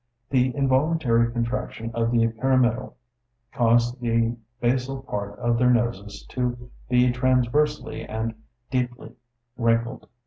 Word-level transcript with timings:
The 0.31 0.49
involuntary 0.55 1.31
contraction 1.31 1.91
of 1.93 2.09
the 2.09 2.29
pyramidal 2.29 2.97
caused 3.53 4.01
the 4.01 4.35
basal 4.59 5.03
part 5.03 5.37
of 5.37 5.59
their 5.59 5.69
noses 5.69 6.25
to 6.29 6.71
be 6.89 7.11
transversely 7.11 8.03
and 8.07 8.33
deeply 8.71 9.13
wrinkled. 9.57 10.07